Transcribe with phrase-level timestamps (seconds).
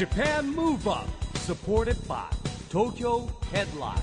[0.00, 2.16] JAPAN MOVE UP SUPPORTED BY
[2.70, 4.02] TOKYO HEADLINE.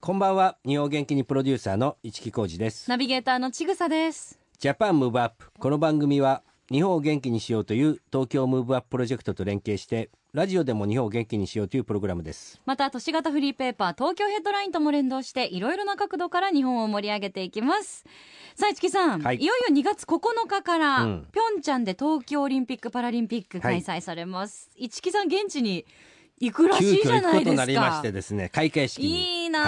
[0.00, 0.56] こんばんは。
[0.64, 2.88] 日本元気にプロデューサーの一木広治です。
[2.88, 4.38] ナビゲーターのちぐさです。
[4.58, 6.42] JAPAN MOVE UP この番組は
[6.72, 12.60] 日本を元気にしようという東京 MOVE UP プロジェクトと連携してラジオでも日本を元気にしようというプログラムです。
[12.66, 18.04] また都市型フリーペーパー東京ヘッドラインとも連動していろいろな角度から日本を盛り上げていきます。
[18.56, 19.36] さあ市木さん、はい。
[19.36, 20.18] い、よいよ2月9
[20.48, 21.28] 日から、うん。
[21.30, 24.70] ピョンチャンで東京オリンピック・パラリンピック開催されます。
[24.76, 25.86] 市木さん現地に
[26.40, 27.84] 行くらし急遽いじゃ行くことになないですか。
[27.84, 29.44] りましてですね開会式に。
[29.44, 29.46] い。
[29.46, 29.66] いなは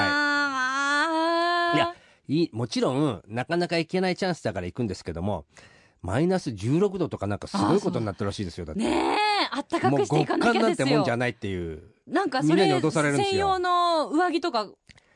[1.75, 1.95] あ、いや
[2.27, 5.45] いいもちろんなかなか行けないチャンスだから行くんですけども
[6.03, 8.83] マイナス16度とかなんかすごいことになってるらしいですよだって。
[8.83, 9.17] ねえ
[9.51, 13.31] あったかくしていかなき極寒なんゃですよてもんじゃないっていうなんかそれみんなに脅されるんですよ。
[13.33, 14.69] 専用の上着とか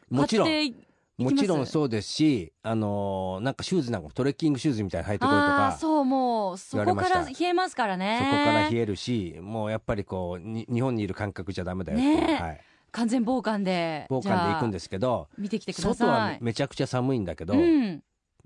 [0.09, 0.47] もちろん。
[0.47, 8.19] 買ってもちろんうそうですし、あのーなんかシューズなんかもトレッキングシューズみたいに履いてこいとあかあそうもうそこから冷えますからね。
[8.19, 12.43] そこから冷えるしもうやっぱりこうに日本にいる感覚じゃダメだよってねえ。
[12.43, 18.03] はい、完全防寒で防寒で行くんでですけど見てきてくだ外はさいめちゃくちゃ寒いんだけど、うん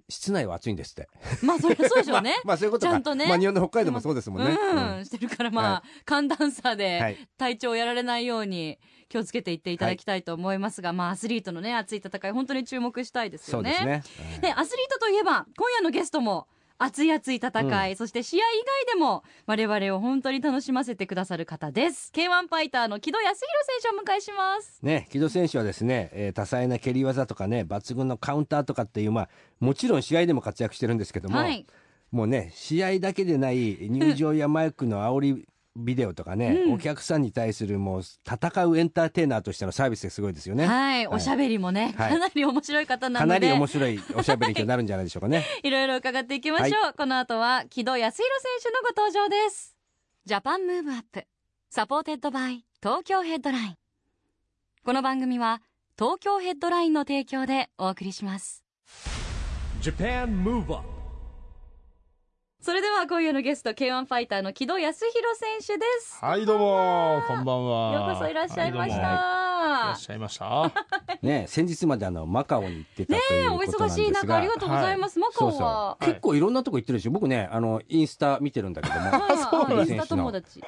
[0.09, 1.09] 室内は暑いんですって。
[1.43, 2.41] まあそりゃそうでしょうね。
[2.45, 2.93] まあそういうことか。
[2.93, 3.27] ちゃんとね。
[3.27, 7.27] まあ日本の北海道もそうですもんね、うん、してるからまあ、は寒暖差はでい。
[7.39, 8.79] 体調をやられないように
[9.09, 13.75] 気をつけていっていただきたいと思いますが、まあアスリートのね熱い戦い本当に注目したいですよね。
[13.75, 16.47] そうですね、でアスリートといえば今夜のゲストも
[16.85, 22.13] 熱い熱い戦い、そして試合以外でも我々を本当に楽しませてくださる方です。
[22.15, 24.81] K1 ファイターの木戸康弘選手をお迎えします。
[24.83, 29.29] ね、木戸選手はですね、えー多彩な蹴り技とかね抜群のカウンターとかっていうまあ
[29.61, 31.65] もちろん試合でも活躍してるんですけども、はい。
[32.11, 36.73] もうね試合だけでない入場やマイクの煽りビデオとかね、うん。
[36.75, 40.67] お客さんに対するもう戦うエンターテイナーとしてのサービスがすごいですよね。
[40.67, 42.13] はい、おしゃべりもね、はい。
[42.13, 45.45] かなり面白い方なかなりので面白いおしゃべりになるんじゃないでしょうかね。
[45.63, 49.77] いろいろ伺っていきましょう、この後は城戸康裕選手のご登場です。
[50.25, 51.27] ジャパンムーブアップ。
[51.71, 52.65] サポーテッドバイ。
[52.81, 53.77] 東京ヘッドライン。
[54.85, 55.61] この番組は
[55.99, 58.63] 東京ヘッドラインの提供でお送りします。
[59.81, 60.94] JAPAN MOVE UP
[62.65, 66.17] それでは今夜のゲスト K1 ファイターの木戸康弘選手です。
[66.19, 67.23] はいどうも。
[67.29, 67.93] こんばんは。
[67.93, 68.97] ようこそいらっしゃいましはどうも。
[68.97, 69.93] いらた。
[69.93, 70.73] っしゃいました。
[71.21, 74.11] ね先日まであのマカオに行ってたというおことなん忙しい。
[74.11, 77.11] 中ありがとうございます、マカそうそオはう結構いろんなとこ行ってるでしょ。
[77.11, 79.01] 僕ねあのインスタ見てるんだけども。
[79.01, 80.63] はいはいインスタ友達。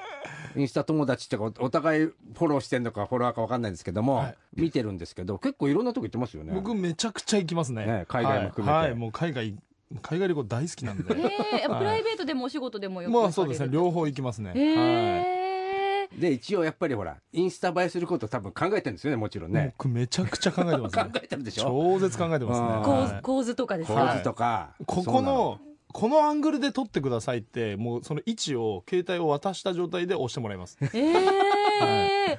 [0.54, 4.36] インスタ友達ってかおお互いフォローしてんのかフォロワーか分かんないんですけども、はい。
[4.54, 6.52] 見てるんですけど結構いろんなとこ行ってますよね。
[6.52, 7.86] 僕めちゃくちゃ行きますね。
[7.86, 8.76] ね海外も含めて。
[8.76, 8.94] はい、はい。
[8.98, 9.56] もう海外
[10.02, 11.04] 海外旅行大好きなんで。
[11.14, 13.68] えー、プライベートでもお仕事でもよくまあそうですね。
[13.70, 16.20] 両方行きますね、えー。
[16.20, 21.64] で一応やっぱりほらインスタ映えすること多分考えてるんですよねもちろんはい、ね、僕めちゃくちゃ考えてます 考ねえてるでしょ？
[21.64, 22.66] 超絶考えてますね。
[22.66, 25.58] はい図構図とかです構か、図とか、ここの
[25.92, 30.76] このアングルで撮ってくださいってもうその位置を携帯を渡した状態で押してもらいます。
[30.80, 30.90] えー。
[30.92, 32.36] そうなの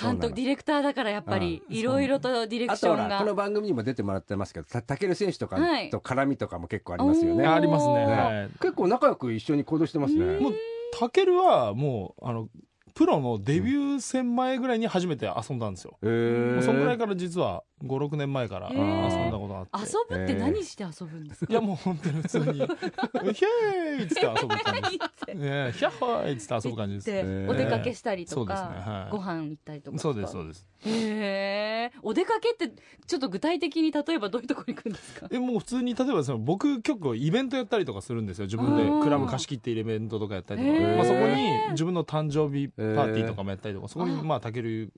[0.00, 1.76] 監督ディレクターだからやっぱりうん。
[1.76, 3.08] いろいろとディレクションが。
[3.08, 7.54] らこの番組にも出てもらってますけどた武尊選手とかはいと絡みとかも結構ありますよね、おー。
[7.54, 8.12] ありますね、ね。
[8.12, 10.24] はい、結構仲良く一緒に行動してますね。
[10.24, 10.42] うん。
[10.42, 10.54] もう
[10.98, 12.48] タケルはもうあの
[12.94, 19.90] プロのデビュー戦前ぐらいに初めて遊んだんですよ、うそんぐらいから実は56年前からへ遊ーんだことがあって。
[20.10, 25.38] 遊ぶって何して遊ぶんですか、いやもう本当に普通に「ヒェーイ!」っつって遊ぶ感じです。
[25.38, 27.06] ねヒャッホーイっつって遊ぶ感じです。
[27.06, 29.10] でーお出かけしたりとか、ねはい。
[29.10, 30.66] ご飯行ったりとかそうですそうです。
[30.86, 32.74] へえお出かけって
[33.06, 35.28] ちょっと具体的に例えばどういうところに行くんですか？
[35.30, 38.88] えもう普通に例えばその僕結構イベントやったりとかするんですよ自分で。
[39.04, 44.92] クラブ貸し切ってイベントとかやったりとか、まあ、そこに自分の誕生日パーティーとかもやったりとかそこにあまあたける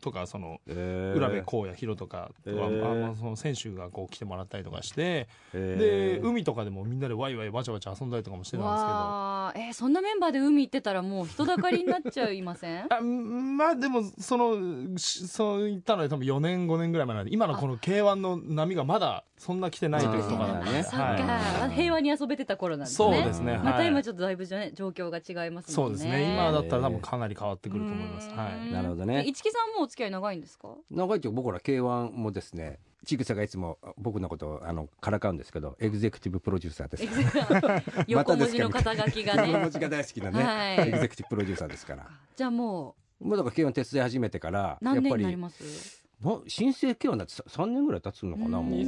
[0.00, 2.90] とかその浦部浩也ヒロとかとか、へー。
[2.92, 6.20] あまあその選手がこう来てもらったりとかしてへー。
[6.20, 9.66] で海とかでもみんなでワイワイわちゃわちゃ遊んだりとかもしてたんですけど。
[9.66, 12.86] えーそんなメンバーで海行ってたらもう人だかりになっちゃいません？
[12.92, 20.82] あんまあでもそのしそういったので多分4年5年ぐらい前なんで今のこの k 1の波がまだそんな来てない時とかなんで、ね。
[20.82, 21.70] そっか、はい。
[21.74, 25.74] 平和に遊べてた頃なんですそうねですね、またはい今ちょっとだいぶじゃね状況が違いますもね。
[25.74, 26.32] そうんですね。
[26.32, 28.36] 今だったら多分かなり変わってくると思います、うん。
[28.36, 28.72] はい。
[28.72, 29.22] なるほどね。
[29.26, 30.68] 一木さんもお付き合い長いんですか？
[30.90, 37.04] 長いと僕ら K1 もですねちぐさがいつも僕のことをあのからかうんですけどエグゼクティブプロデューサーです。
[38.08, 40.88] 横文字の肩書きが横文ね字が大好きなね、はい。
[40.88, 42.08] エグゼクティブプロデューサーですから。
[42.34, 46.03] じゃあももうだから K1 手伝い始めてからうやっぱり何年になります？
[46.22, 48.80] な新生 K1 だってさ3年ぐらい経つのかなもう。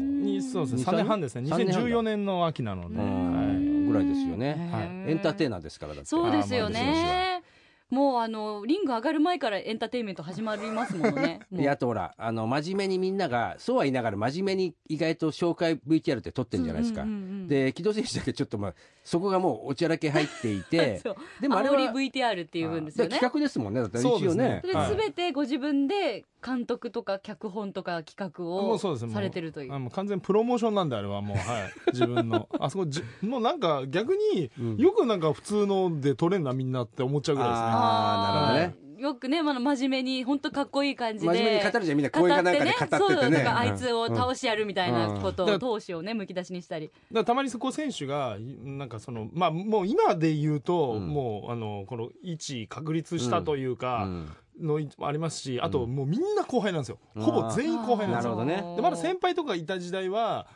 [0.42, 0.80] そうですね。
[0.80, 1.04] に3年？
[1.06, 1.48] 半ですね。
[1.48, 1.88] 三年半だ。
[1.88, 3.32] 2014年の秋なので、うん。
[3.34, 3.86] はい。
[3.86, 4.70] ぐらいですよね。
[5.06, 6.08] エンターテイナーですからだって。
[6.08, 7.42] そうですよね。
[7.90, 11.40] もうあのリング上がる前からエンターテインメント始まりますものね。
[11.52, 18.74] であとほらあの真面目にみんながそうは言いながら真面目に意外と紹介 VTR って撮ってるんじゃないですか、うんうんうんうんで木戸選手だけちょっとまあ
[19.04, 21.00] そこがもうおちゃらけ入っていて。
[21.40, 23.10] でもあれは煽り VTR っていう分ですよね。
[23.10, 23.80] で企画ですもんね。
[23.80, 24.60] だって一そうですね応ね。
[24.62, 24.96] それはい。
[24.96, 29.72] 全てご自分で監督とか脚本とか企画もをうそうですもうされてるという。
[29.74, 32.48] あもう完全プロモーションなんであれはもうはい自分の。
[32.60, 34.76] あそこじもうなんか逆にうん。
[34.76, 37.66] よくなんか普通ので撮れんなみんなって思っちゃうぐらいですね。
[37.68, 42.10] あーなるほどねよくね、まあ、真面目に本当かっこいい感じで真面目に語るじゃんみんな。
[42.10, 42.98] 声がなんかで語っててね。
[42.98, 43.56] そうとかうん。
[43.58, 45.50] あいつを倒してやるみたいなことうん。
[45.54, 46.90] を闘志をねむき出しにしたり。
[47.24, 51.08] たまにそこ選手がいなんかそのまあもう今で言うと、うん。
[51.08, 54.32] もうあのこの位置確立したというか、うん。
[54.58, 55.94] のありますしあとうん。
[55.94, 57.22] もうみんな後輩なんですよ、うん。
[57.22, 58.36] ほぼ全員後輩なんですよ。
[58.36, 58.76] なるほどね。
[58.76, 60.46] でまだ先輩とかいた時代は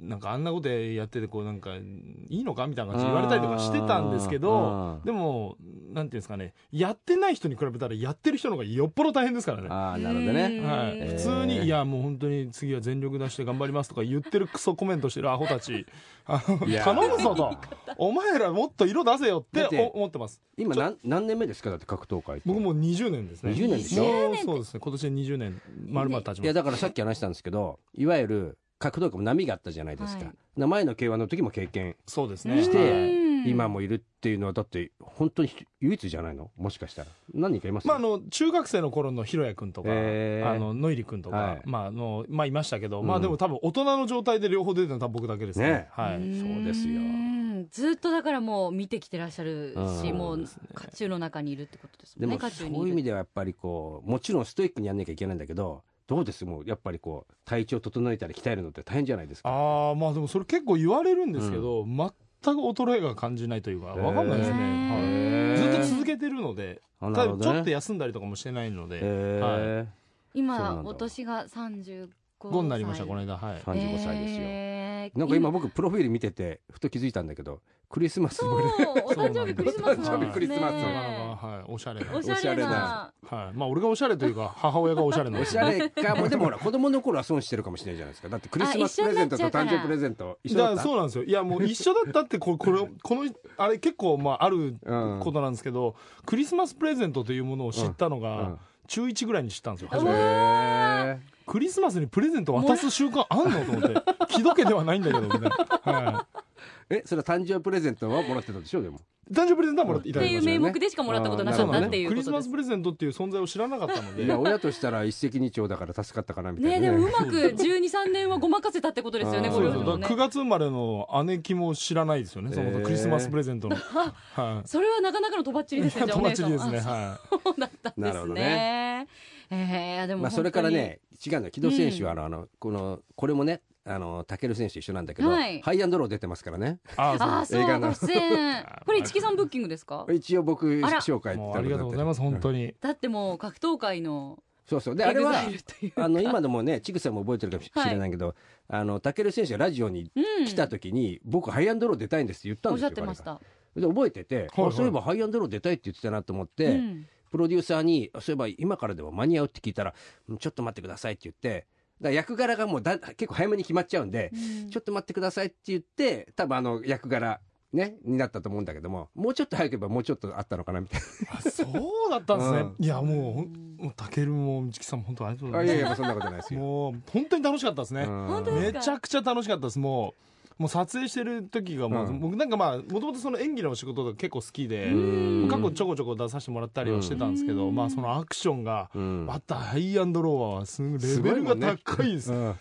[0.00, 1.80] なんかあんなことやっててこうなんかい
[2.28, 5.56] いのかみたいな感じで言われたりとかしてたんですけどうんでも
[5.92, 6.52] なんていうんですかね。
[6.70, 9.68] やってない人に比べたらやってる人の方がよっぽど大変ですからね。
[9.70, 10.60] ああなるほどね。
[10.62, 10.64] うん。
[10.64, 11.16] はい、えー。
[11.16, 15.86] 普通に、いやもう本当に次は全力出して頑張りますとか言ってるクソコメントしてるアホたち。
[16.26, 17.56] 頼むぞと。
[17.96, 20.42] お前らもっと色出せよって思ってます。
[20.58, 21.70] 今何何年目ですか？
[21.70, 22.44] だって格闘界って。
[22.46, 23.52] 僕もう20年ですね。
[23.52, 24.04] 20年でしょ？
[24.44, 24.80] そうですね。
[24.80, 25.62] 今年で20年。
[25.88, 26.42] 丸々経ちます。
[26.42, 30.60] いやだからさっき話したんですけどいわゆる格闘界も波があったじゃないですか、はい。
[30.60, 32.62] な前の K1 の時も経験そうですね。
[32.62, 33.48] してうん。
[33.48, 36.50] 今もいるっていうのはだって本当に唯一じゃないの？
[36.56, 37.08] もしかしたら。
[37.34, 37.86] 何人かいます？
[37.86, 40.50] まあ、あの中学生の頃のひろやくんとか、へー。
[40.50, 41.62] あの野入くんとか、はい。
[41.64, 43.06] まああのまあ、いましたけど、うん。
[43.06, 45.66] まあでも多分大人の状態で両方出てるのは僕だけですね。
[45.68, 45.88] ね。
[45.92, 47.00] はい、そうですよ。
[47.00, 47.28] うん
[47.72, 50.16] ずっとだからもう見てきてらっしゃるし、うん。
[50.16, 50.44] もう
[50.74, 56.44] 渦中の中にいるってことですでももんね渦そういう意味ではやっぱりこうもちろんストイックにやんなきゃいけないんだけどどうです？
[56.44, 59.50] もうやっぱりこう体調整えたり鍛えるのって大変じゃないですか。
[59.50, 62.10] ああまあでもそれ結構言われるんですけど、全
[62.42, 65.58] く衰えが感じないというかわかんないですね、はい。
[65.58, 67.46] ずっと続けてるのであなたるほどね。
[67.46, 69.84] だちょっと休んだりとかもしてないので、へー。
[69.84, 69.88] そう
[70.34, 72.08] 今お年が35
[72.40, 73.60] 5になりましたこの間はい。
[73.60, 74.67] 35歳ですよ
[75.14, 78.60] えーなんか今僕プロフィール見ててふと気づいたんだけどクリスマスそう
[79.06, 82.16] お誕生日クリスマスなんですねはい、おしゃれな。
[82.16, 83.12] おしゃれな。
[83.24, 86.14] はい、まあ俺がおしゃれというか母親がおしゃれなおしゃれか。
[86.16, 88.28] もうでもほら子供の頃は損してるかもしれないじゃないですか。
[88.28, 90.82] だってクリスマスプレゼントと誕生日プレゼント一緒だった。
[90.82, 91.24] そうなんですよ。
[91.24, 95.94] いやもう 一緒だったってこれこれこのあれ結構まああるうんことなんですけど、
[96.26, 98.58] クリスマスプレゼントというものを知ったのが、うん。
[98.88, 99.88] 中1ぐらいに知ったんですよ。
[99.90, 100.16] 初めて。
[100.16, 104.02] へクリスマスにプレゼント渡す習慣あんのと思って。
[104.28, 105.40] 気どけではないんだけどみたい。
[105.40, 106.44] な、はー
[106.90, 108.98] えそれは誕生日プレゼントはもらってたでしょでも。
[108.98, 109.00] い、
[109.32, 110.66] 誕生日プレゼントはもらっていたっていうだきましたよね。
[110.66, 114.24] 名目でしかもらったことなかったっていうクリスマスプレゼントっていう存在を知らなかったので。
[114.24, 116.86] いや親としたら一石二鳥だから助かったかなみたいなね。
[116.86, 122.52] でもうまく1213年はごまかせたってことですよねあーそうご両親もねそうだから9月生まれの姉貴も知らないですよね。
[122.52, 123.76] そもそもクリスマスプレゼントの、
[124.34, 124.68] はい。
[124.68, 126.82] それはなかなかのとばっちりですねじゃあお友姉さん達ですね。
[126.86, 129.08] あはそうだったんですなるほどね。
[129.50, 135.60] えーでもまあそれからね違うの木戸選手はあのあのこのこれもねあのタケル選手一緒なんだけど、はい。
[135.62, 136.78] ハイアンドロー出てますからね。
[136.86, 137.62] いあああそう。
[137.62, 137.88] 映画の。
[137.88, 140.06] ご出演これ市木さんブッキングですか？
[140.12, 141.00] 一応僕あら。
[141.00, 142.74] 紹介ってもうありがとうございます本当に。
[142.80, 144.94] だってもう格闘界のそうそう。
[144.94, 148.34] であれは EXILE というあの今でもねちぐさも覚えてるかもしれないけど、
[148.68, 153.40] あのタケル選手がラジオにうん来た時に、僕ハイアンドロー出たいんですって言ったんおっしゃですよってました。
[153.74, 154.68] で覚えてて、はいはい。
[154.68, 157.06] あそういえばハイアンドロー出たいって言ってたなと思って、うん。
[157.30, 159.92] プロデューサーにそういえば今からでも間に合うって聞いたら
[160.30, 161.66] うんちょっと待ってくださいって言って
[162.00, 164.70] だ役柄がもうだ結構早めに決まっちゃうんで、うん。
[164.70, 167.40] ちょっと待ってくださいって言って多分あの役柄
[167.72, 171.00] ねになったと思うんだけどももうちょっと早ければもうちょっとあったのかなみたい
[171.30, 172.76] あそうだったんですね、うん。
[172.78, 173.46] いやも
[173.78, 175.76] うもうたけるも内木さんも本当ありがとうございます。
[175.76, 176.60] ないやいやそんなことないですよ。
[176.60, 178.78] もう本当に楽しかったですね、本当ですか？
[178.78, 179.78] めちゃくちゃ楽しかったです。
[179.78, 180.22] もう
[180.58, 182.20] もう撮影してる時がもう、うん。
[182.20, 185.48] 僕なんかまあもともとその演技の仕事が結構好きでうん。
[185.48, 187.74] 過去ちょこちょこ出させてもらったりはしてたんですけど、うん。
[187.74, 189.26] まあそのアクションがうん。
[189.26, 192.32] またハイアンドローはすごいレベルが高いです。
[192.32, 192.54] うん。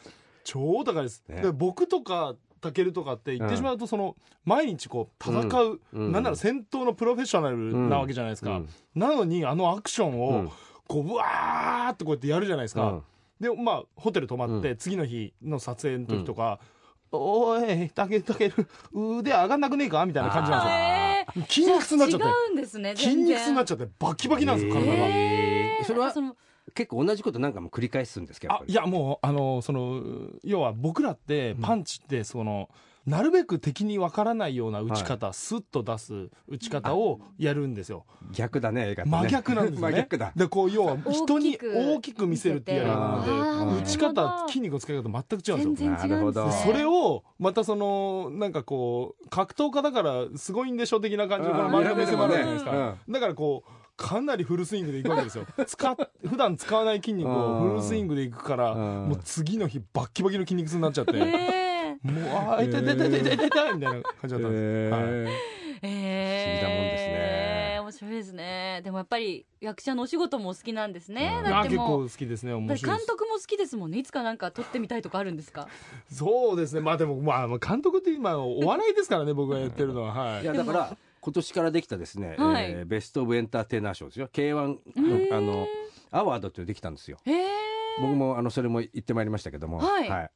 [0.44, 1.42] 超高いです、ね。
[1.42, 6.12] で僕とかタケルとかって言ってしまうとその毎日こう戦う、うん。
[6.12, 7.58] なんなら戦闘のプロフェッショナル
[7.90, 8.70] なわけじゃないですか、うん。
[8.96, 10.52] なのにあのアクションうをん。
[10.88, 13.04] こうブワーってこうやってやるじゃないですか、うん。
[13.42, 16.60] でまあホテル泊まって、う次の日の撮影の時とか
[17.12, 20.74] 「おいたけたける腕上がんなくねえか?」みたいな感じなんですよ。
[20.74, 21.48] えー。
[21.48, 22.26] 筋肉痛になっちゃって。
[22.26, 24.94] 違うんですね筋肉痛になっちちゃってバキバキなんですよ体が。
[25.08, 25.86] えー。
[25.86, 26.36] それはその
[26.74, 30.02] 結構同じこと何回も繰り返すんですけどあいやもうあのその
[30.44, 32.70] 要は僕らってパンチってその、
[33.08, 38.06] なるべく敵にわからないような打ち方、スッと出す打ち方をやるんですよ。
[38.34, 39.12] 逆だね映画ね。
[39.12, 39.92] 真逆なんですよね。
[39.96, 40.34] 真逆だ。
[40.36, 45.58] でこう要は人に大きく見せるっていうやり方なので打ち方筋肉の使い方全く違うんですよ。
[45.58, 46.10] 全然違うんですね。
[46.10, 46.52] なるほど。
[46.52, 52.72] それをまたそのなんかこう格闘家だからすごいんでしょ的な感じでこのうん周りの目線もあるじゃないですうん。
[52.72, 55.46] かだからこうかなりフルスイングでいくわけですよ。
[55.66, 55.96] 使っ
[56.26, 59.10] 普段使わない筋肉をフルスイングでいくからうん。
[59.10, 61.67] もう次の日バッキバキの筋肉痛になっちゃって、え
[62.04, 65.04] もうあー痛い痛い痛い痛い痛い痛いみたいな感じだったんです、はい、
[65.82, 67.48] えー、不思議なもんですね
[67.88, 75.68] 面白いですねでもやっぱり役者のお仕事もお好きなんですね、うんだあってもう構好きですねだ面白いですって監督も好きですもんねいつかなんか撮ってみたいとかあるんですか
[76.12, 85.68] そうですねまあでもまあ監督って今お笑いですからね僕がやってるのははいいやだから今年からできたですね、はいえーベスト・オブ・エンターテイナー賞ですよ K1 ーのあの
[86.12, 87.48] アワードっていうのできたんですよへえ
[88.00, 90.30] 僕もあのそれも言ってまいりましたけども、はい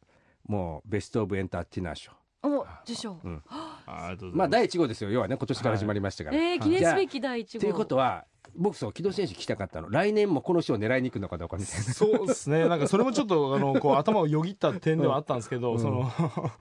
[0.47, 2.11] もうベスト・オブ・エンターテイナー賞。
[2.43, 3.43] お受賞、うん。
[3.49, 4.37] あありがとうございます。
[4.37, 5.11] まあ第1号ですよ。
[5.11, 7.59] 要はね今年から始まりましたから、えー、記念すべき第一号。
[7.59, 9.89] ということは僕そう木戸選手聞きたかったの。
[9.89, 11.83] 来年もこの賞を狙いに行くのかどうかみたいな。
[11.93, 12.67] そうですね。
[12.67, 15.79] なんかそれもちょっと あのこう頭をよぎった点ではあったんですけど、うん。
[15.79, 16.11] その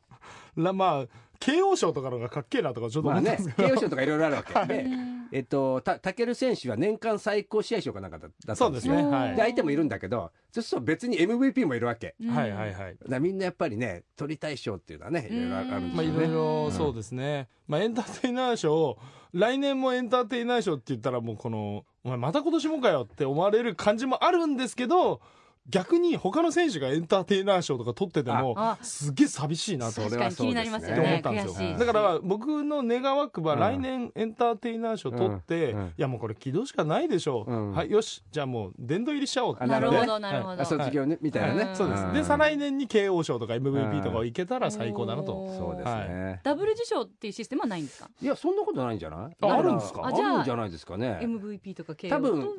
[0.57, 1.07] らまあ
[1.39, 9.37] 慶応賞とかのがかっけえなとかちょっとまあね思ったんですけど、慶応賞とかいろいろあるわけで、うんえっとたタケル選手は年間最高試合賞かなんかだだったそうんですですよねはい。
[9.37, 12.15] で相手もいるんだけどそうすると別に MVP もいるわけ。
[12.21, 12.97] うんはいはいはい。
[13.09, 15.93] だみんなやっぱりね取りたい賞っていうのはねいろいろあるんですよね。
[15.95, 18.99] まあいろいろそうですね、まあエンターテイナー賞
[19.33, 25.21] 来年もエンターテイナー賞って言ったらもうこのお前また今年もかよって思われる感じもあるんですけど
[25.71, 29.93] 逆に他の選手がエンターテイナー賞とか取っててもあすっげえ寂しいなと。
[29.93, 31.19] それは確かに気になりますよって思ね。
[31.19, 31.55] ったんですよ。
[31.55, 31.79] 悔しい。
[31.79, 33.61] だから僕の願わくばうん。
[33.61, 35.79] 来年エンターテイナー賞取って、うん。
[35.79, 35.87] うん。
[35.89, 37.45] いやもうこれ軌道しかないでしょ。
[37.47, 37.73] う、うん。
[37.73, 41.77] はいよしじゃあもう殿堂入りしちゃおうってあなるほどなるほど、あ卒業ねみたいなね、うん。
[41.77, 42.25] そうです、でん。
[42.25, 45.49] 再来年に慶応賞とか MVP とかいけたら最高だなと。
[45.57, 48.11] そうですね、ダブル受賞っていうシステムはないんですか？
[48.21, 49.37] い、やそんなことないんじゃない？
[49.41, 50.03] あるんですか？
[50.03, 51.21] ああじゃあるんじゃないですかね。
[51.23, 52.57] MVP とか KO 多分と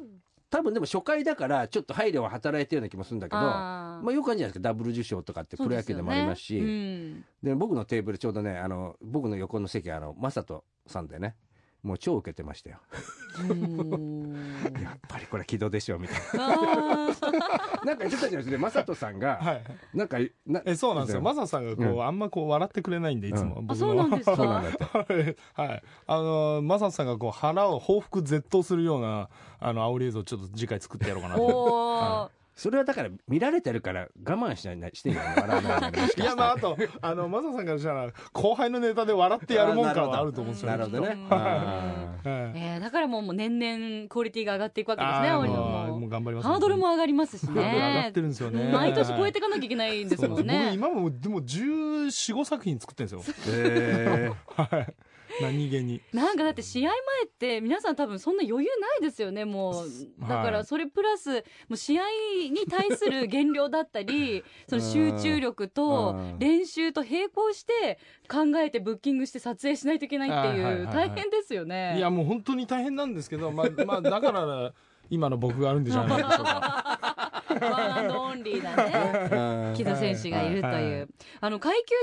[0.52, 4.60] 多分でも初回だからちょっと配慮は働いてるような気もするんだけどまあよくあるんじゃないですか。
[4.60, 6.60] ダブル受賞とかってプロ野球でもありますし。
[6.60, 11.36] でねで僕のテーブルちょうどねあの僕の横の席あの正人さんでね
[11.84, 12.78] もう超受けてましたよ。
[13.50, 14.34] うん。
[14.82, 16.48] やっぱりこれ軌道でしょみたいな。
[17.84, 21.22] なんか言ってたじゃないですか正人さんがはいなんかなえそうなんですよ。
[21.22, 22.04] マサさんがこう、うん。
[22.04, 24.36] あんまこう笑ってくれないんでいつも、う僕のあそうなんですか。
[24.46, 24.66] は
[25.10, 25.70] い。
[25.70, 31.44] はいあのマサさんがこう腹を報復絶倒するようなあの煽り映像をちょっと次回作ってやろうかなと。
[31.44, 42.80] おーそれはだから見られてるから我慢しないしてんじゃない笑わないいやまああとあのマサさんからしたら後輩のネタで笑ってやるもんかもあると思うんですよなるほどね。
[42.80, 46.00] だからもうもう年々クオリティが上がっていくわけですねもうも。
[46.02, 48.72] もう頑張りますハードルも上がりますしハードル上がっねてるんですよね。
[48.72, 53.54] 毎年超えていかなきゃいけないんですもん僕ね今もでも1415作品作ってるんですよ。
[53.56, 54.94] え はい
[55.42, 56.02] 何気に。
[56.14, 59.86] なんかだって試合前って皆さん多分そんな余裕ないですよねもう。
[60.28, 62.04] だからそれプラスもう試合
[62.52, 66.40] に対する減量だったり その集中力とうん。
[66.40, 71.96] 練習と並行して考えてブッキングして撮影しないといけないってはいう大変ですよね。
[71.98, 74.74] いやもう本当に大変なんですけどまあまあだから
[75.10, 78.76] 今の僕があるんじゃないでしょう かワンオンリーな
[79.70, 79.74] ね。
[79.76, 81.02] 木戸選手がいるとはいい。
[81.02, 81.96] う、あの階級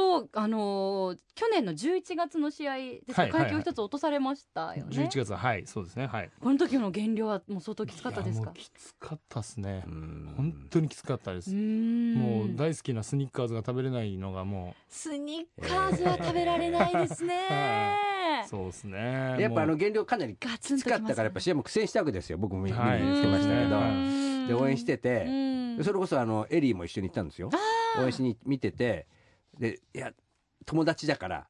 [0.00, 3.50] でいうと、あのー去年の11月の試合ですか、はいはいはい。
[3.52, 4.96] 階級一つ落とされましたよね。
[5.08, 6.06] 11月はいそうですね。
[6.06, 6.30] はい。
[6.38, 8.42] この時の減量はもう相当きつかったですか？
[8.42, 8.54] いやもう。
[8.54, 9.82] きつかったですね。
[9.86, 10.34] うん。
[10.36, 11.50] 本当にきつかったです。
[11.54, 17.48] もう大好きなスニッカーズが食べれないのがもスニッカーズは食べられないですね。
[18.58, 19.36] うそうですね。
[19.38, 24.46] やっぱあのもう減量かなりガきつかったからやっぱ試合も苦戦したわけですよ僕も見,、に来てましたけど、うん。
[24.48, 25.84] で応援してて、うん。
[25.84, 27.50] それこそあのエリーも一緒に行ったんですよ。
[27.98, 29.06] 応援しに見てて。
[29.58, 30.12] でいや
[30.66, 31.46] 友達だから。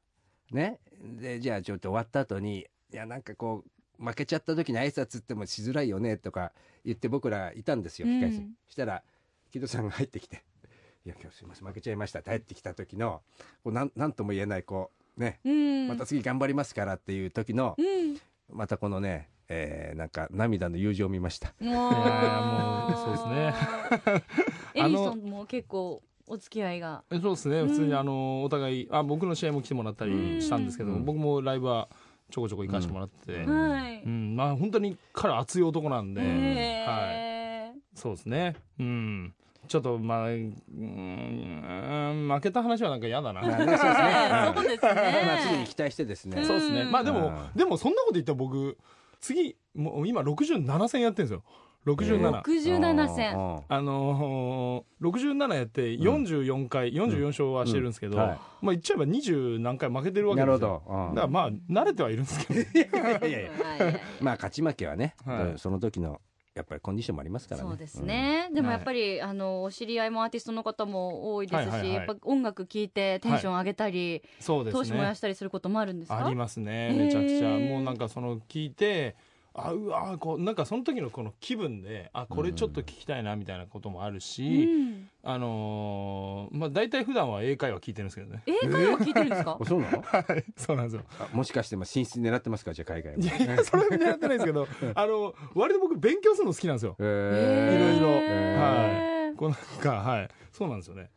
[0.51, 0.79] ね。
[1.01, 3.63] でじゃあちょっと終わった後にいやなんかこ
[3.99, 6.53] う負けちゃった時に挨拶ってもしづらいよねとか
[6.85, 8.19] 言って僕らいたんですようん。
[8.19, 8.39] 控え室。
[8.41, 9.03] に、したら
[9.51, 10.43] 木戸さんが入ってきて
[11.05, 13.21] 「いや今日すいません負けちゃいました」って入ってきた時の
[13.63, 15.87] こうなんなんとも言えないこうねうん。
[15.87, 18.17] また次頑張りますからっていう時のうん。
[18.49, 21.53] またこのね、えーなんか涙の友情を見ました。
[21.59, 23.53] もういやいやもうそうですね。
[24.75, 27.03] エリーさんも結構お付き合いが。
[27.11, 27.67] えそうですね、うん。
[27.69, 31.05] 普通にあのお互いあ僕の試合も来てもらったりしたんですけど、うん。
[31.05, 31.89] 僕もライブは
[32.29, 33.69] ちょこちょこ行かせてもらってて、ううん。
[33.71, 34.05] はい。
[34.07, 37.33] まあ本当に彼熱い男なんで、へはい。
[37.95, 38.55] ーそうですね。
[38.79, 39.35] うん
[39.67, 43.91] ちょっとまあうーん負けた話はなんか嫌だな、まあねそうですね。
[43.91, 46.43] まあ次に期待してですね。
[46.45, 46.81] そうですね。
[46.81, 46.91] うん。
[46.91, 47.57] まあでもうん。
[47.57, 48.77] でもそんなこと言ったら僕
[49.19, 51.43] 次もう今67戦やってるんですよ。
[51.85, 53.37] 67、67戦。
[53.37, 53.61] うん。
[53.67, 58.23] あのー、67やって44回、44勝はしてるんですけど、うん。
[58.23, 58.37] はい。
[58.37, 58.39] まあ
[58.71, 62.59] 言っちゃえば20何回負けてるわけなるですよだからまあ慣れてはいるんですけど。
[62.61, 64.01] いやいやいやはい。
[64.21, 65.59] まあ勝ち負けはね、はい。
[65.59, 66.21] その時の
[66.55, 67.67] やっぱりコンディションもありますからね。
[67.67, 71.93] そうですね、でもやっぱり、あのお知り合いもアーティストの方も多いですし、はいはいはい。
[71.93, 76.25] やっぱ音楽聴いてテンション上げたり、そうです闘志燃やねしたりすることもあるんですか？
[76.25, 76.93] ありますね。
[76.95, 77.49] めちゃくちゃ。
[77.57, 79.15] もうなんかその聞いて
[79.55, 85.09] あうわーこうなんかその時のこの気分であこれちょっと聞きたいなみたいなこともあるし、うん。
[85.25, 88.41] あのーまあ大体普段は英会話聞いてるんですけどね。
[88.63, 89.57] 英会話聞いてるんですか？
[89.61, 90.01] あそうなの？
[90.01, 91.03] はいそうなんですよ。
[91.19, 92.73] あもしかしても進出狙ってますか？
[92.73, 96.95] じゃあ海外いやいやそれは狙ってないですけど あの割と僕勉強するの好きなんですよ。
[96.99, 98.07] へいろーいろ。
[98.07, 99.35] へー。
[99.35, 100.29] こうなんかはい。
[100.51, 101.09] そうなんですよね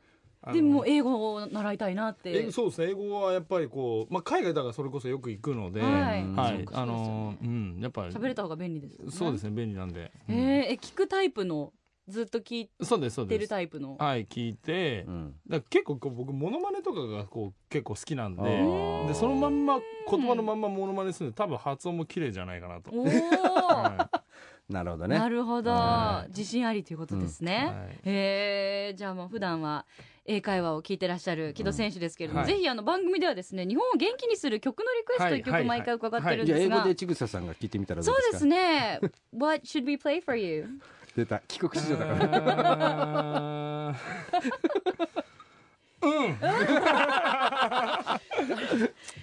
[0.52, 2.50] でも英語を習いたいなって。
[2.52, 2.90] そうですね。
[2.90, 6.22] 英語はやっぱりこう、まあ、海外だからそれこそよく行くので、はい。
[6.22, 6.36] うん。
[6.36, 6.66] はい。
[6.72, 8.12] あのーうんやっぱり。
[8.14, 9.10] 喋れた方が便利ですよね。
[9.12, 10.36] そうですね便利なんで、えー
[10.72, 11.72] え聞くタイプの
[12.08, 13.42] ずっと聞いうんそうですそうてです。
[13.42, 15.34] るタイプのはい聞いて、うん。
[15.48, 18.42] だ結構こう僕モノマネとかがこう結構好きなんで。
[19.08, 22.92] でそのまんま言葉のまんまモノマネするんで多分発音も綺麗じゃないかなと。
[22.92, 24.08] おおは
[24.68, 25.18] なるほどね。
[25.18, 25.70] なるほど。
[25.70, 26.28] はい。
[26.28, 28.10] 自信ありということですね、はい。
[28.10, 29.84] へえじゃあもう普段は
[30.28, 32.49] 英会話を聞いてらっしゃる木戸選手ですけれども、はい。
[32.52, 38.42] ぜひあの番組ではですね日本を元気にする曲のリクエスト一曲毎回伺ってるんですが、英語でちぐささんが聞いてみたらどそううですか？
[38.45, 39.00] ですね。
[39.33, 40.66] What should we play for you?
[41.16, 41.40] 出た。
[41.49, 43.95] 帰国子女だから。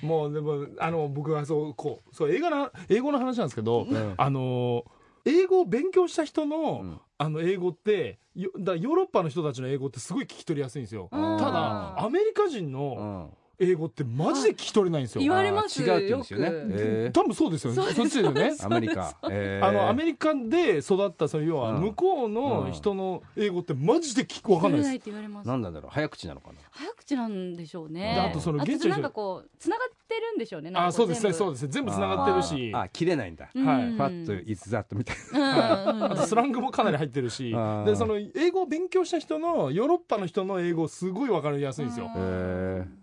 [0.01, 4.13] もうでもあの僕はそうこうそう英語の英語の話なんですけど、ん。
[4.17, 4.83] あの
[5.25, 11.07] 英語を勉強した人の、うんあの英語ってよだヨーロッパの人たちの英語ってすごい聞き取りやすいんですよ。
[11.11, 11.37] うん。
[11.37, 15.21] ただアメリカ人うのん英語ってマジで聞き取れないんですよ。
[15.21, 15.81] 言われます。
[15.81, 17.11] 違うって言うんですよね。
[17.11, 17.81] 多分そうですよね。
[17.81, 18.19] そっちです。
[18.19, 18.55] よね。
[18.61, 19.15] アメリカ。
[19.29, 19.67] えー。
[19.67, 21.81] あのアメリカで育ったその要はうん。
[21.81, 24.83] 向こうの人の英語ってマジで聞くわかんないです。
[24.83, 25.47] 取れないって言われます。
[25.47, 26.55] なんなんだろう早口なのかな？
[26.71, 28.15] 早口なんでしょうね。
[28.15, 31.67] であとその現地なんかこうつながってるんでしょうねあそうですねそううですね。
[31.71, 32.71] 全部つながってるし。
[32.73, 33.45] あ切れないんだ。
[33.45, 33.61] はいう
[33.93, 33.97] ん。
[33.97, 37.51] ファットイズザットみたいうんうんあとスラングもかなり入ってるし。
[37.85, 42.09] でその英語を勉強した人のヨーロッパの人の英語すごいわかりやすいんですよ。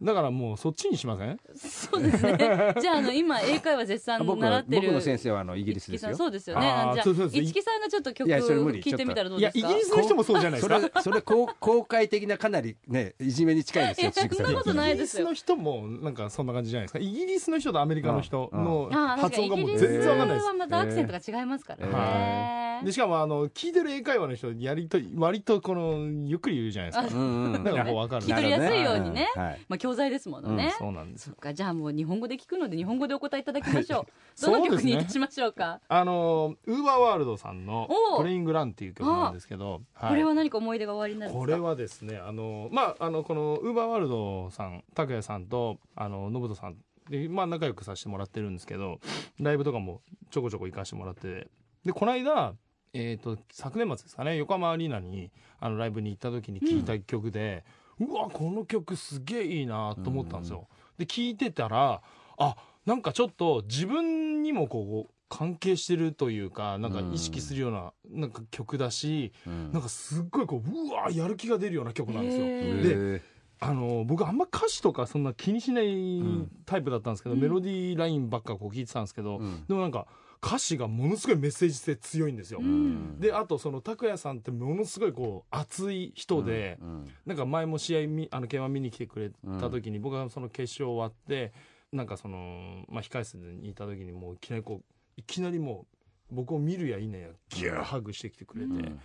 [0.02, 1.38] だからもうそっちにしません？
[1.57, 2.75] そうですね。
[2.80, 6.16] じゃああの今英会話絶賛習ってる僕の先生はあのイギリスですよ。
[6.16, 6.66] そうですよね。
[6.66, 9.71] あーじゃあ一木さんがちょっと曲聞いてみたらどういやですか？
[9.71, 10.80] イギリスの人もそうじゃないですか？
[10.80, 16.99] それそれ公公開的なかなりねいじめに近いですよそんなことないイギリスの人もなんかそんな感じじゃないですか？
[16.99, 27.19] イギリスの人とアメリカの人の発音がもう全然わかんないですはまたアクセントが違いますからね、はでしかもあの聞いてる英会話の人やりと割とこのゆっくり言うじゃないですか。
[27.19, 27.65] うんうん。
[27.65, 28.25] だからこうわかる。
[28.25, 29.28] 聞き取りやすいようにね。
[29.36, 29.43] うん。
[29.43, 29.60] はい。
[29.69, 31.26] まあ教材ですものね、そうなんです。
[31.26, 34.06] そっかじゃあもう日本語で聞くので日本語でお答えいただきましょう。
[34.40, 35.80] どの曲にいたしましょうか？
[35.88, 40.10] あのウーバーワールドさんのおう「プレイングラン」っていう曲なんですけど、はい。
[40.10, 41.40] これは何か思い出が終わりになるんですか？
[41.40, 46.76] これはですねあのまああのこのウーバーワールドさん拓也さんとあの信人さん
[47.08, 49.00] でまあ仲良くさせてもらってるんですけど
[49.40, 51.49] ライブとかもちょこちょこ行かしてもらって
[51.84, 52.54] でこの間
[52.93, 57.71] えー、と昨年末ですかね横浜アリーナにあのライブに行った時に聴いた曲で、う
[58.08, 60.69] わこの曲すげえいいなと思ったんですよ。
[60.99, 62.02] で聴いてたら
[62.39, 69.73] あなんかちょっと自分にもこう関係してるというかなんか意識するようななんか曲だし、うん。
[69.73, 72.45] なんかすっごいこううわやる気が出るような曲なんですよ。
[72.45, 73.23] でへ
[73.60, 76.50] あの僕あんま歌詞とかそんな気にしないん。
[76.65, 77.41] タイプだったんですけど、うん。
[77.41, 79.67] メロディーラインばっかこう聞いてたんですけど、うん。
[79.67, 80.06] でもなんか
[80.42, 82.60] 歌詞がものすごいメッセージ性強いんですよ。
[82.60, 83.20] うん。
[83.20, 87.04] であとその拓哉さんってものすごいこう熱い人で、うん。
[87.26, 91.52] なんか前も試合みあの K1 見に来てくれた時に、僕がその決勝終わって
[91.92, 94.84] なんかその、まあ、控室にいた時にもういきなりこう
[95.16, 95.86] いきなりも
[96.30, 99.00] う僕を見るやいねやギューハグしてきてくれて、うん。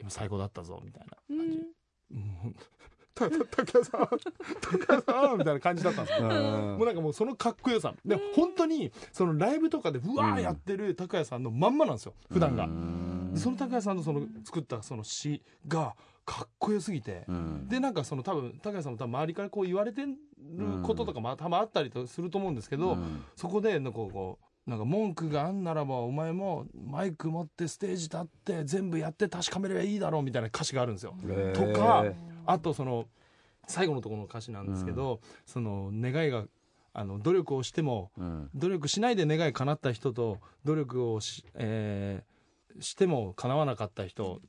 [0.00, 1.38] 今最高だったぞみたいなうん。
[1.38, 1.58] 感じ。
[2.10, 2.54] もう
[3.14, 4.08] たた拓哉さん
[4.60, 6.28] 拓哉さんみたいな感じだったんですよ。
[6.28, 12.64] うんもうなんかもうそのかっこよさで本当にそのライブとかでうわーやってる拓哉さんのまんまなんですよ普段が。
[12.64, 15.94] うんその拓哉さんのその作ったその詩が
[16.24, 20.16] かっこよすぎて、うんでなんかその多分拓哉さんも多分周りからこう言われてる
[20.82, 31.14] こととかも多分あったりとすると思うんですけど、うんそこでなんかこうなんか文句があんならばお前もマイク持ってステージ立って全部やって確かめればいいだろうみたいな歌詞があるんですよ。
[31.54, 32.04] とか
[32.46, 33.06] あとその
[33.66, 36.44] 最後のところの歌詞なんですけど、その願いが
[36.92, 38.50] あの努力をしてもうん。
[38.54, 42.30] 努力しないで願い叶った人と努力をし,、えー
[42.82, 44.40] しても叶わなかった人。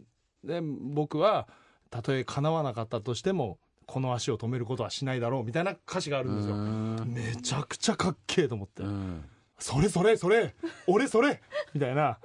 [0.44, 1.48] で僕は
[1.90, 6.56] たとえ叶わなかったとしてもこの足を止めることはしないだろうみたいな歌詞があるんですよ。
[6.56, 7.14] うん。
[7.14, 9.24] めちゃくちゃかっけえと思って、うん。
[9.60, 10.56] それそれそれ
[10.88, 11.42] 俺それ
[11.74, 12.20] みたいな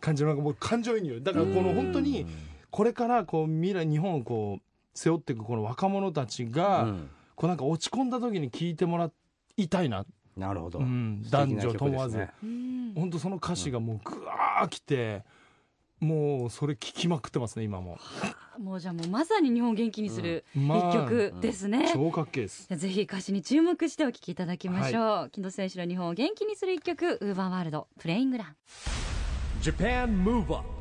[0.00, 1.20] 感じのなんかもう感情移入。
[1.20, 2.26] だからこの本当に
[2.70, 4.62] これからこう未来日本をこう
[4.98, 7.10] 背負っていくこの若者たちが、うん。
[7.36, 9.10] こうなんか落ち込んだ時に聞いてもら
[9.56, 10.04] いたいな、
[10.36, 10.80] なるほど。
[10.80, 11.22] うん。
[11.30, 12.92] 男女問わず、ねうん。
[12.96, 15.22] 本当その歌詞がもうぐわーきて、
[16.00, 17.98] もうそれ聞きまくってますね今も。
[18.58, 22.66] もうじゃあもうまさに日本を元気にする一まあ曲ですね、超かっけえです。
[22.76, 28.56] ぜひ歌詞に注目してお聴きいただきましょう、木戸選手の日本を元気にする一曲ウーバーワールドプレイングラン
[29.62, 30.77] Japan Move Up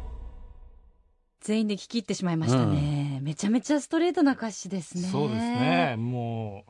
[1.47, 5.03] 全員で聴き入ってしまいましたね、めちゃめちゃストレートな歌詞ですね。
[5.07, 5.95] そうですね。
[5.97, 6.65] も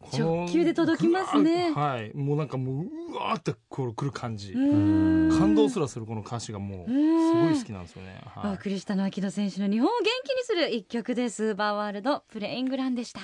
[0.00, 1.70] う直球で届きますね。
[1.70, 2.16] はい。
[2.16, 4.54] もうなんかもううわーってこう来る感じ。
[4.54, 7.46] 感動すらするこの歌詞がもうすうん。
[7.46, 8.54] ごい好きなんですよね、おはい。
[8.54, 11.44] 送りしたのは木戸選手の日本を元気にする一曲です。
[11.44, 13.20] ウーバーワールドプレイングランでした。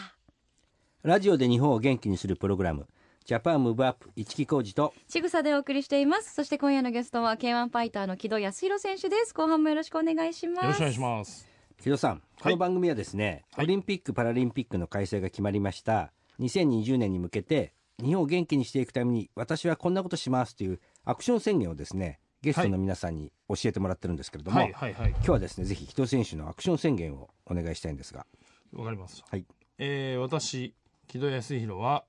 [1.04, 2.86] ラジオで日本を元気にするプログラム
[3.28, 4.94] ジャパンムーブアップ一木工事と。
[5.06, 6.32] ちぐさでお送りしています。
[6.32, 9.34] そして今夜のゲストは K1 ファイターの木戸康弘選手です。
[9.34, 10.64] 後半もよろしくお願いします。
[10.64, 11.46] よろしくお願いします。
[11.76, 13.66] 木戸さんこの番組はですね、はい。
[13.66, 16.10] オリンピック・パラリンピックの開催が決まりました。
[16.40, 24.72] 2020年に向けて日本を元気にしていくために私はこんなことしますというアクション宣言をですねゲストの皆さんに教えてもらってるんですけれども、はい。
[24.72, 24.94] はい。
[24.94, 25.10] はい。
[25.10, 28.24] 今日はですねぜひ木戸選手のアクション宣言をお願いしたいんですが。
[28.72, 29.44] わかります、はい。
[29.76, 30.72] えー私
[31.06, 32.04] 木戸康弘は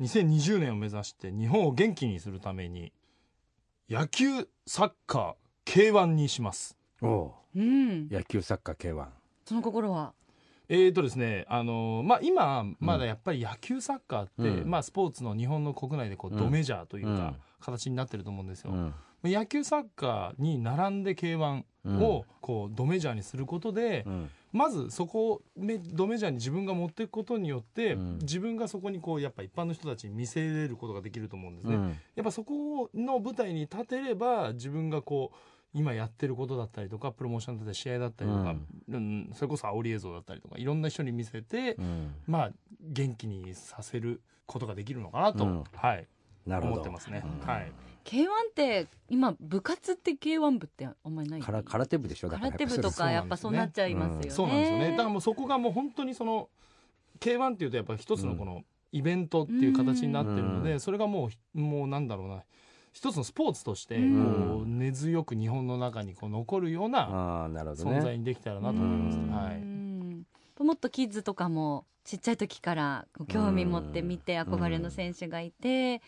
[0.00, 2.92] 2020年を目指して日本を元気にするために
[3.88, 6.76] 野球サッカー K1 にします。
[7.02, 8.08] おおうん。
[8.08, 9.06] 野球サッカー K1
[9.44, 10.12] その心は？
[10.68, 14.70] えーとですねあのーまあ、今まだやっぱり野球サッカーって、うん。
[14.70, 17.16] まあ、スポーツの日本の国内でこううんドメジャーといううん。
[17.16, 18.94] か形になってると思うんですよ、うん。
[19.24, 21.64] 野球サッカーに並んで K1
[22.00, 28.18] をこうドメジャーにすることで、うんまずそこをめドメジャーに自分が持っていくことによって、うん。
[28.18, 31.88] 自分がそこにこうやっぱ一般の人たちに見せれることができると思うんですね、うん。
[32.16, 35.36] やっぱそこの舞台に立てれば自分がこう
[35.72, 38.54] 今やってることだったりとかプロモーションだったり試合だったりとか、
[38.88, 39.30] うん。
[39.34, 42.14] それこそ煽り映像だったりとかいろんな人に見せて、うん。
[42.26, 45.64] まあ元気にさせることができるのかなと、うん。
[45.74, 46.06] はい。
[46.46, 47.46] 思ってますね、うん。
[47.46, 47.72] はい
[48.04, 51.40] K1 って今部活って K1 部ってあんまりない？
[51.40, 52.28] から空手部でしょ？
[52.28, 54.72] 空手部とかやっぱそうなっちゃいますよね、そうなんです。
[54.72, 54.90] よね。
[54.92, 56.48] だからもうそこがもう本当にその
[57.20, 60.80] K1 っていうとやっぱ一つのこのイベントっていう形になってるので、うん。
[60.80, 62.42] それがもうもうなんだろうな。
[62.92, 69.30] 一つのスポーツとしてこうう根強く日本の中にこう残るような存在にできたらなと思います、うん。
[69.30, 70.26] はい、うん。
[70.58, 76.02] もっとキッズとかもちっちゃい時から興味持って見て憧れの選手がいて、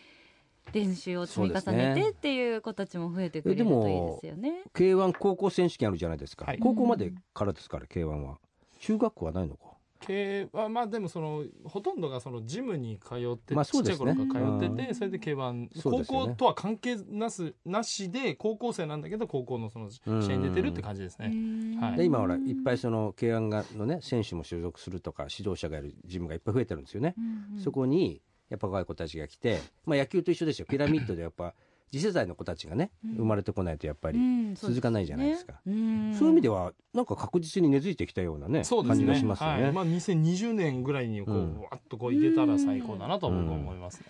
[0.71, 2.03] 練習を積み重ねね。
[2.03, 4.63] てっていう子たちも増えてくれるといいですよね。
[4.73, 8.37] K1 高校選手権あるじゃないですか、はい高校までからですから K1 は。
[8.79, 9.73] 中学校はないのか。
[10.05, 14.95] 系はまあでもそのほとんどがそのジムに通って、まあちっちゃい頃から通ってて、うん。
[14.95, 21.97] それで K1、高校とは関係なすなしで高校生なんだけど高校のその試合に出てるって感じですね、はい。
[21.97, 27.15] で今ほらいっぱいその K1 がのね選手も所属するとか指導者がいるジムがいっぱい増えてるんですよね、
[27.63, 28.21] そこに
[28.53, 30.67] やっぱ若い子たちが来て、まあ、野球と一緒ですよ。
[30.69, 31.55] ピラミッドでやっぱ
[31.91, 33.15] 次世代の子たちがねうん。
[33.17, 39.05] 生まれてこないとやっぱりうん続かないじゃないですか、そういうそういう意味ではなんか確実に根付いてきたようなね感じそうですね。
[39.07, 39.71] がしますよね、はい。
[39.71, 41.59] まあ、2020年ぐらいにこう、うん。
[41.61, 44.05] わっとこう入れたら最高だなと僕は思いますね、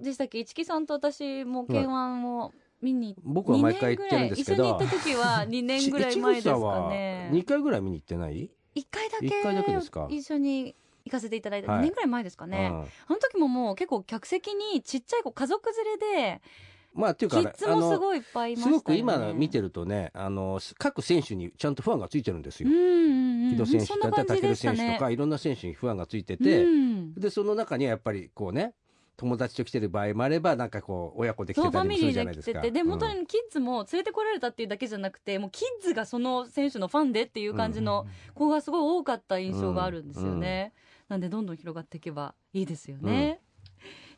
[0.00, 0.38] でしたっけ？
[0.38, 7.30] 一木さんと私も K1 を見に僕は毎回行ってるんですけど二年ぐらい一緒に行った時は 2年ぐらい前ですかね。
[7.32, 10.06] 2回ぐらい見に行ってない、一回だけ一回だけですか？
[10.10, 10.74] 一緒に
[11.08, 11.72] 行かせていただいた。
[11.72, 11.80] はい。
[11.80, 16.68] 2年ぐらい前ですかね、あの時ももう結構客席にちっちゃい子家族連れでうん
[16.98, 22.68] まあっていうかキッズもすごいいっぱいいましね、すごく今見てるとねあの各選手にちゃんとファンがついてるんですよ。
[22.68, 22.74] うん。
[22.74, 24.78] うんうん木戸選手そんな感だったり武じでしたね。
[24.78, 27.14] 選手とかいろんな選手にファンがついてて、うん。
[27.14, 28.74] でその中にはやっぱりこうね
[29.16, 32.60] 友達と来てる場合もあればなんかこう親子で来てたりもするじゃないですか。
[32.60, 32.88] 来ててでうん。
[32.90, 40.72] 本当にキッズも連れてこられたっていうだけじゃなくてもうキッズがその選手のファンでっていう感じの子がすごい多かった印象があるんですよね、
[41.08, 43.40] なんでどんどん広がっていけばいいですよね、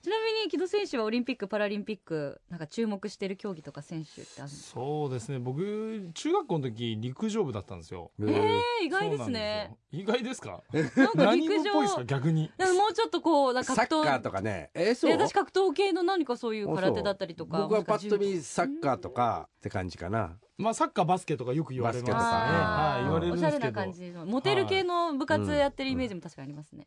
[0.03, 4.81] ちなみに木戸選手はオリンピック・パラリンピックなんか注目してる競技とか選手ってあるんですか？
[4.81, 5.39] そうですね。
[5.39, 8.11] 僕中学校の時陸上部だったんですよ。
[8.19, 8.31] へー。
[8.31, 9.77] えー、意外ですね。
[9.93, 10.63] 意外ですか？
[10.73, 12.05] なんか何陸上部っぽいですか？
[12.05, 12.51] 逆に。
[12.57, 14.71] でももうちょっとこうなんかサッ格闘カーとかね。
[14.73, 15.11] えーそう？
[15.11, 20.39] え私格闘系の何かそういう空手だったりとか僕はパッと見サッカーとかって感じかな。
[20.57, 22.13] まあサッカーバスケとかよく言われますね。
[22.15, 26.87] はい言われるんおしゃれですけどな感じのモテる系の部活やってるイメージも確かにありますね、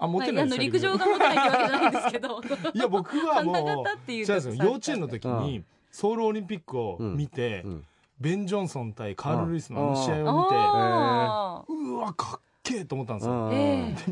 [0.00, 2.40] あモテない陸上がモテないわけじゃないんですけど。
[2.72, 4.54] いや僕はもう花形っていう違うんですよ。
[4.54, 7.86] 幼稚園の時にソウルオリンピックを見て、うん。
[8.18, 13.48] ベン・ジョンソン対カール・ルイスのあの試合を見て、うわかっけえと思ったんですよ、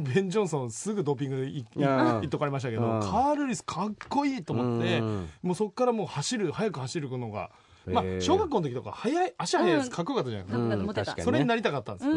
[0.03, 3.01] ベン・ジョンソンすぐドーピングでいいっとかれましたけど、うん。
[3.01, 5.29] カール・ルイスかっこいいと思って、うん。
[5.43, 7.51] もうそこからもう走る早く走るのが
[7.93, 9.85] まあ小学校の時とか速い足速いやうん。
[9.85, 12.11] つかっこよかったじゃないですか、それになりたかったんです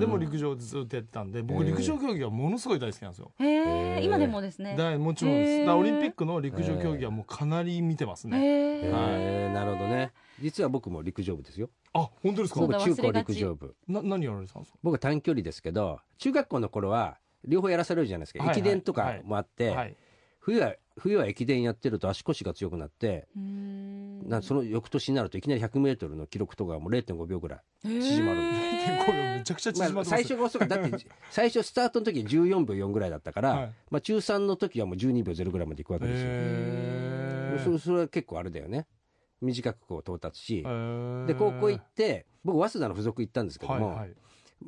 [0.00, 1.32] でも陸上ずっとやってたん。
[1.32, 3.32] で僕陸上競技はものすごい大好きなんですよ。
[4.00, 4.76] 今でもですね。
[4.76, 5.70] だもちろんです。
[5.70, 9.52] オリンピックの陸上競技はもうかなり見てますね、へえへー。
[9.52, 10.12] なるほどね。
[10.40, 11.70] 実は僕も陸上部ですよ。
[11.92, 12.60] あ本当ですか？
[12.60, 13.74] 僕中高陸上部。
[13.88, 14.78] な何やられてたんですか？
[14.82, 18.58] 僕は短距離ですけど中学校の頃は両方やらされるじゃないですか、はいはい。
[18.58, 19.96] 駅伝とかもあって、はい
[20.40, 24.28] 冬は冬は駅伝やってると足腰が強くなって、うん。
[24.28, 28.40] なその翌年になるといきなり 100m の記録とかもう0.5秒ぐらい縮まる。
[29.38, 30.10] めちゃくちゃ縮ままあ、ってます。
[30.10, 33.72] 最初が遅かっただって最初スタートの時14秒4ぐらいだったから、はい。
[33.90, 38.86] まあ、中3の時はもう12秒0ぐらいまでいくわけですよ、へそれそれは結構あれだよね。
[39.40, 41.26] 短くこう到達し、ー。
[41.26, 44.14] で高校行って僕早稲田の附属行ったんですけども、はいはい。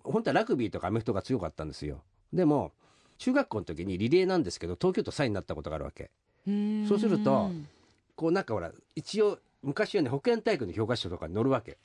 [0.04, 2.02] 本当はラグビーとかアメフトが強かったんですよ。
[2.32, 2.72] でも
[3.20, 6.10] 中学校の時にリレーなんですけど東京都3位になったことがあるわけ。
[6.48, 6.86] うん。
[6.88, 7.50] そうすると
[8.16, 11.76] こうなんかほら一応昔はね保健体育の教科書とかに載るわけ。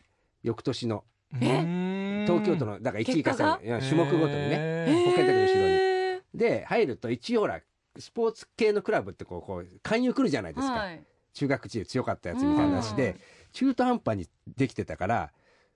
[0.43, 1.03] 翌年の。
[1.41, 2.23] え？
[2.25, 4.85] 東京都のだから1位か結果が？3位いや種目ごとにね。
[4.85, 5.73] ね保健体育の後ろに。
[5.73, 7.59] へで入ると一応ほら
[7.97, 11.03] スポーツ系のクラブってこうこう勧誘来るじゃないですか、ーはい。
[11.33, 13.19] 中学時で強かったやつみたいな話で、うん。
[13.51, 15.31] 中途半端にできてたから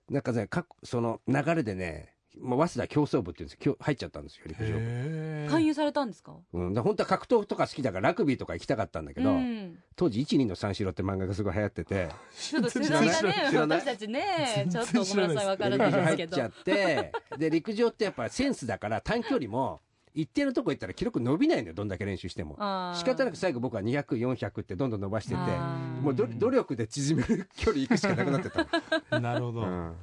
[0.08, 6.36] なんかねかその流れでね、まあ、早稲田競争部っていうんですけど入っちゃったんですよ陸上部、勧誘されたんですか？
[6.52, 9.78] うん、だから本当は格闘とか好きだからラグビーとか行きたかったんだけど、うん。
[9.96, 13.80] 当時「12の三四郎」って漫画がすごい流行ってて ちょっと世代がね知らない。
[13.80, 16.36] 私たちねちょっとごめんなさいわからないですけど。
[16.36, 19.80] 入っちゃってで陸上ってやっぱセンスだから短距離も
[20.12, 22.54] 一定のとこ行ったら記録伸びないのよどんだけ練習しても。
[22.96, 25.36] 仕方なく最後僕は200400ってどんどん伸ばしてて
[26.00, 28.66] もうど努力で縮める距離行くしかなくなってた
[29.20, 29.94] なるほど、うん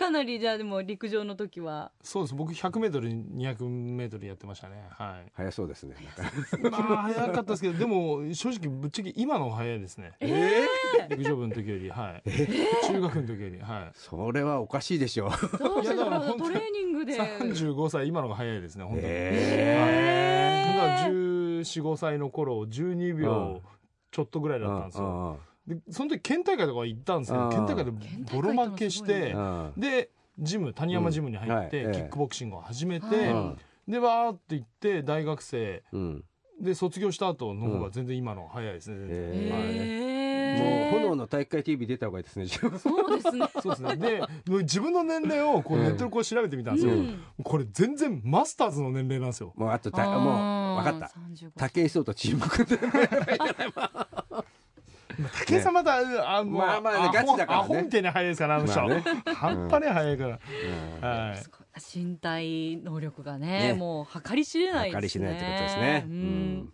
[0.00, 1.92] かなりじゃあでも陸上の時は。
[2.02, 2.34] そうです。
[2.34, 4.86] 僕 100m200m やってましたね。
[4.88, 5.30] はい。
[5.34, 5.94] 早そうですね。
[6.70, 10.12] まあ早かったですけどでも正直ぶっちゃけ今の早いですね。
[10.20, 10.62] え
[11.10, 12.30] え陸上部の時よりはい。
[12.86, 13.90] 中学の時よりはい。
[13.92, 17.20] それはおかしいでしょどういやだからトレーニングで。
[17.20, 23.60] 35歳今のが早いですね本当に、へはい、だから1415歳の頃12秒
[24.10, 27.50] ちょっとぐらいだったんですよ、よでその時県大会とか行ったんですけどうん。
[27.50, 27.90] 県大会で
[28.32, 29.34] ボロ負けして
[29.76, 31.90] でジム谷山ジムに入って、うん。
[31.90, 35.82] はいキックボクシングを始めて、はでわーって行って大学生。
[35.92, 36.24] うん。
[36.60, 39.52] で卒業した後の方が全然今の早いですね、全然。
[39.52, 40.10] はい。
[40.56, 40.90] ー。
[40.90, 42.78] もう炎の体育会 TV 出た方がいいですね そうで
[43.22, 43.46] すね。
[43.62, 43.96] そうですね。
[43.96, 44.22] で
[44.62, 47.20] 自分の年齢をこうネットでこう調べてみたんですよ、うん。
[47.42, 49.52] これ全然マスターズの年齢なんですよ。
[49.56, 51.12] もうあとたもう分かった。
[51.30, 52.78] 35武井壮とチーム組んで
[55.28, 57.64] 武井さんまたあもうまあまあねガチだからね。
[57.64, 59.04] アホみたいに早いですからあの人、まあね。
[59.34, 60.38] 半端に早いから、
[61.02, 61.08] うん。
[61.08, 61.38] はい。
[61.96, 63.74] 身体能力がねね。
[63.74, 65.00] もう計り知れないですね。
[65.00, 66.04] 計り知れないってことですね。
[66.06, 66.16] ううん。
[66.16, 66.72] ん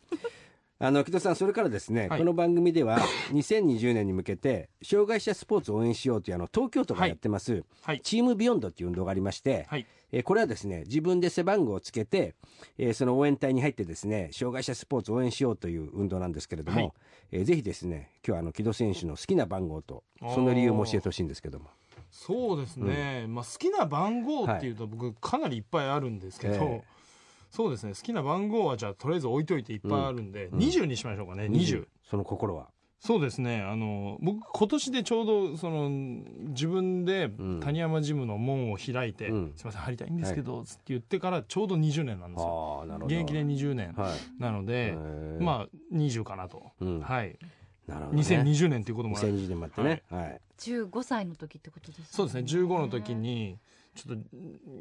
[0.79, 2.19] あの木戸さんそれからですね、はい。
[2.19, 2.99] この番組では
[3.33, 8.01] 2020年に向けて障害者スポーツを応援しようというあの東京都がやってます、はい。
[8.03, 12.35] チームビヨンドっていう運動がありまして、はいえーこれはですね自分で背番号をつけて、
[12.79, 16.93] えーその応援隊に入ってですね障害者スポーツを応援しようという運動なんですけれども、はい。
[17.33, 21.67] えーぜひですね今日はあの木戸選手の好きな番号とその理由も教えてほしいんですけども。
[22.11, 26.85] そうですね、まあ、好きな番号っていうと僕かなりいっぱいあるんですけど、ええ。
[27.51, 27.93] そうですね。
[27.95, 30.59] 好きな番号はじゃあとりあえず置いといていっぱいあるんで、うん。
[30.59, 31.45] 20にしましょうかね。
[31.47, 31.87] 20。
[32.09, 33.63] その心はそうですね。
[33.63, 37.61] あの僕今年でちょうどその自分でん。
[37.61, 42.85] 谷山ジムの門を開いて、うんすいません入りたいんですけど、つって言ってからちょうど20年なんですよ。
[43.05, 43.93] 現役で20年。
[43.93, 44.41] はい。
[44.41, 44.97] なので、
[45.41, 47.01] まあ20かなと、うん。
[47.01, 47.39] はい。
[47.87, 49.29] なるほど、ね、2020年っていうこともある。
[49.29, 50.41] 2020年もあってね、はい。
[50.59, 52.07] 15歳の時ってことですね。
[52.11, 52.43] そうですね。
[52.43, 53.59] 15の時に
[53.97, 54.23] ちょっと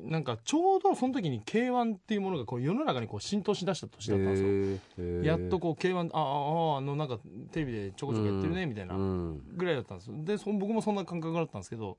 [0.10, 7.18] なんかちょうどその時に K1 っていうものがこう世の中にこう浸透しだした年だったんですよ、やっとこう K1 ああああのなんか
[7.52, 11.98] テレビでちょこちょこやってるねみたいなうんぐらいだったんですよでそ僕もそんな感覚だったんですけど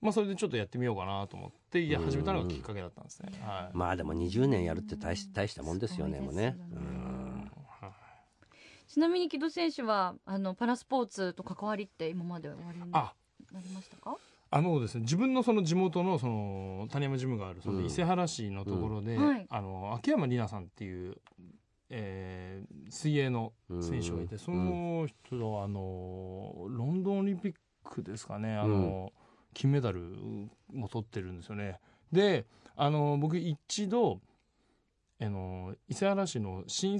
[0.00, 6.56] まあそれでちょっとやってみようかなと思っていや始めたのがきっかけだったんですね、はいまあでも20年やるって大し大したもんですよねもうね
[8.88, 13.14] ちなみに木戸選手はあのパラスポーツと関わりって今までおありになあ
[13.52, 14.16] りましたか
[14.50, 19.26] あのですね自分のその地元のその谷山ジムがあるその伊勢原市のところで、うん。
[19.26, 19.46] はい。
[19.50, 21.16] あの秋山里奈さんっていう、
[21.90, 24.38] えー水泳の選手がいて、うん。
[24.38, 29.12] その人はあのロンドンオリンピックですかねあの、
[29.52, 30.00] 金メダル
[30.72, 31.80] も取ってるんですよね。
[32.12, 34.20] であの僕一度
[35.20, 36.94] あの伊勢原市の新,、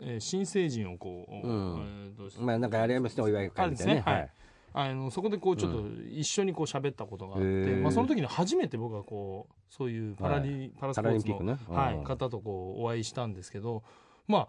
[0.00, 2.12] えー新成人をこう、うん。
[2.18, 4.02] えーとまあなんかありますねお祝い会みたいなね。
[4.04, 4.42] あるんですね
[4.74, 7.80] あのそこでこうちょっと一緒にこう喋ったことがあって、へー。
[7.80, 11.58] まあ、その時に初めて僕はこうそういうパラリ、パラスパポーツの、ラリンピックね。
[11.68, 12.04] はい、うん。
[12.04, 13.82] 方とこうお会いしたんですけど
[14.26, 14.48] まあ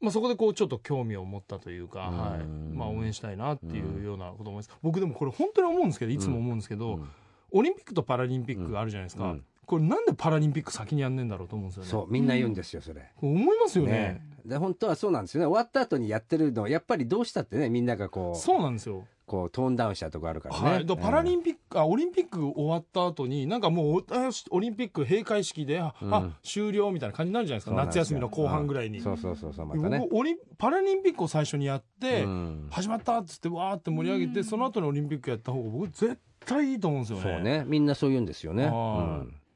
[0.00, 2.18] まあ、そこでこうちょっと興味を持ったというか、うん。
[2.18, 2.44] はい。
[2.46, 7.08] まあ、応援したいなっていうようなこと思います、僕でもこれ本当に思うんですけどいつも思うんですけど、うん。
[7.52, 9.44] オリンピックとパラリンピックあるじゃないですか、うん。
[9.66, 11.90] これなんでパラリンピック先にやんねえんだろうと思うんですよね。
[11.90, 13.12] そうみんな言うんですよそれ。
[13.16, 13.92] こう思いますよね。
[13.92, 15.46] ね、で本当はそうなんですよね。
[15.46, 18.38] 終わった後にやってるのやっぱりどうしたってねみんながこう。
[18.38, 24.04] そうなんですよ、こうトーンダウンしたとこあるからね、はい、だからパラリンンピック、あオリンピック終わった後になんかもう
[24.50, 26.12] オリンピック閉会式であ、うん。
[26.12, 27.76] あ終了みたいな感じになるじゃないですか。
[27.76, 30.00] 夏休みの後半ぐらいに、そうそうそうそうまたね。
[30.00, 32.66] 僕オリンパラリンピックを最初にやって、うん。
[32.72, 37.22] 始まったっつってわーって盛り上げて、その後にオリンピックやった方が僕絶対いいと思うんですよね。
[37.22, 37.64] そうね。
[37.68, 38.68] みんなそう言うんですよね、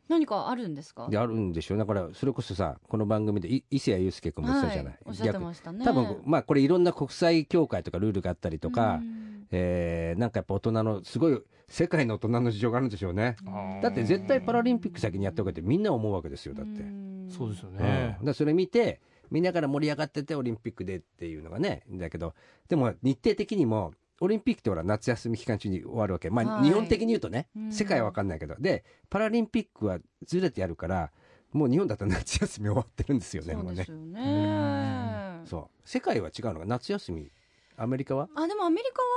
[0.09, 1.09] 何かあるんですか？
[1.09, 1.75] であるんでしょ。
[1.75, 5.85] うだからそれこそさこの番組でい伊勢谷友介君も言ってたじゃない、はい、おっしゃってましたね。
[5.85, 13.37] 逆多分まあこれいろんな国際協会とかルールがあったりとか、うんえーなんかやっぱ大人のすごい世界の大人の事情があるんでしょうね。
[13.83, 17.29] だって絶対パラリンピック先にやった方がいいってみんな思うわけですよだって、ん。
[17.31, 17.77] そうですようん。
[17.79, 22.35] ねだか、らそれ見てみんなから盛り上がっててオリンピックでっていうのがねだけど
[22.69, 26.31] でも日程的にもオリンピックってほら夏休み期間中に終わるわけ。
[26.31, 26.69] まあ、はい。
[26.69, 27.73] 日本的に言うとねうん。
[27.73, 28.55] 世界は分かんないけど。
[28.59, 31.11] でパラリンピックはずれてやるから
[31.53, 35.41] もう日本だったら夏休み終わってるんですよねもうねそうですよね。
[35.47, 35.89] そう。
[35.89, 37.31] 世界は違うのが夏休み
[37.77, 38.29] アメリカは？
[38.37, 39.09] あでもアメリカは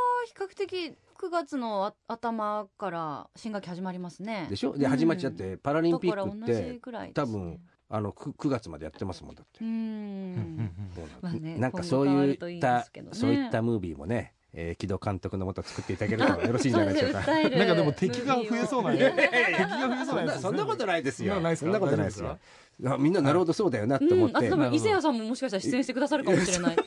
[0.47, 4.47] 比較的9月のあ頭から新学期始まりますね。
[4.49, 4.77] でしょ？
[4.77, 7.11] でうん始まっちゃって、パラリンピックってね。
[7.13, 9.63] 多分あの 9, 9月までやってますもんだって。
[9.63, 9.67] う、ん。
[9.67, 11.05] うんうんそう。
[11.21, 13.15] まあねなんかそういったですけどね。
[13.15, 17.19] そういったムービーもね、えー、木戸監督のもと作っていただけるとよろしいんじゃないでしょうか。
[17.19, 21.35] なんかでも敵が増えそうなムービーを敵が増えそうそなそんなことないですよ。
[21.55, 22.27] そんなことないですか？
[22.27, 22.93] そんなことないです大丈よ。
[22.93, 24.33] あみんななるほどそうだよなと思って。
[24.39, 26.77] うん、あ多分伊勢谷さんももしかしたら出演してくださるかもしれない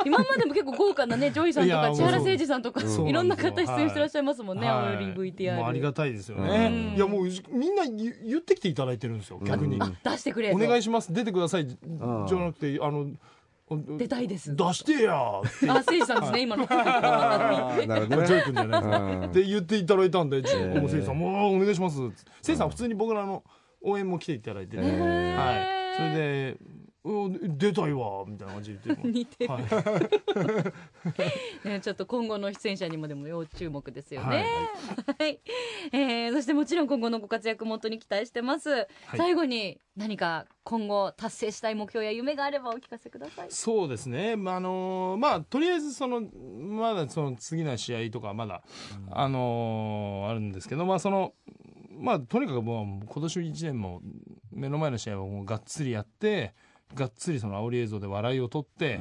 [0.06, 4.96] 今までも結構豪華なねジョイさんとか千原せいじさんとかいろんな方出演してらっしゃいますもんね、はい。
[4.96, 9.78] 青い VTR もうありがたいですようねんいやもうみんな言言ってきていただいてるんですよ逆に。
[9.78, 11.12] 出してくれお願いしします。
[11.12, 11.66] 出てください。
[11.66, 13.10] じゃなくてあの
[13.96, 14.54] 出たいです。
[14.56, 15.70] 出してやって。
[15.70, 16.66] あせいじさんですね今の。
[16.66, 18.26] なるほどね。
[18.26, 18.90] ジョイ君じゃないです。
[18.90, 19.32] かうん。
[19.32, 20.80] で言っていただいたんで、ー。
[20.80, 21.98] もうせいさんもうお願いします。
[22.42, 23.44] せいさん普通に僕らの
[23.82, 24.76] 応援も来ていただいて。
[24.76, 24.86] はい。
[25.96, 29.62] それでうん出たいわみたいな感じで 似てる、はい。
[31.68, 34.44] ね、ちょっと今後の出演者にもでも要注目ですよはね
[35.18, 35.22] い。
[35.22, 35.40] はい、
[35.92, 38.86] えーそしてもちろん今後のご活躍も本当に期待してます。
[39.16, 43.50] 最後に何か今後達成したい目標や夢があればお聞かせください。
[43.50, 48.62] そうですね、まああのまあ、とりあえずそのまだその次の試合とかまだ、
[49.10, 51.32] あのあるんですけど、まあその
[52.00, 54.00] まあ、とにかくもう今年1年も
[54.50, 56.54] 目の前の試合をもうがっつりやって
[56.94, 59.00] がっつりその煽り映像で笑いを取って、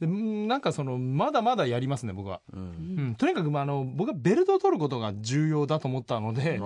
[0.00, 0.48] でうん。
[0.48, 2.60] なんかそのまだまだやりますね僕は、うん。
[2.60, 6.60] うん、とにかく、まあ、あの僕はベルトを取ることが重要だと思ったので、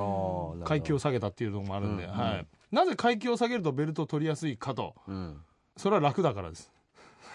[0.64, 2.10] 階級を下げたっていうのもあるんで、うん。
[2.10, 5.36] はい、なぜ階級を下げるとベルトを取りやすいかとうん。
[5.76, 6.70] それは楽だからです。